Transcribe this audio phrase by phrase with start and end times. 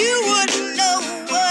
[0.00, 0.96] You wouldn't know
[1.28, 1.50] what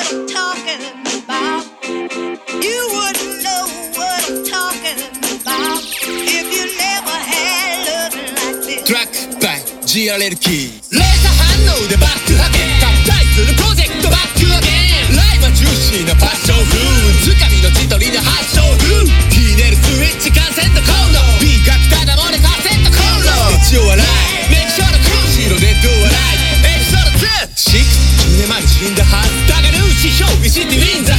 [30.20, 31.19] show, visite wins.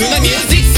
[0.00, 0.69] to music.